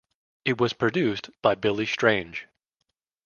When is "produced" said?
0.73-1.29